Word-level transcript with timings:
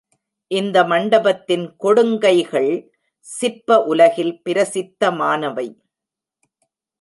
இந்த 0.51 0.77
மண்டபத்தின் 0.83 1.65
கொடுங்கைகள் 1.83 2.71
சிற்ப 3.27 3.77
உலகில் 3.83 4.33
பிரசித்தமானவை. 4.49 5.67